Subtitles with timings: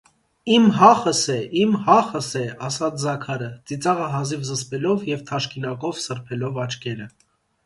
[0.53, 7.09] -Իմ հա՛խս է, իմ հա՛խս է,- ասաց Զաքարը, ծիծաղը հազիվ զսպելով և թաշկինակով սրբելով աչքերը: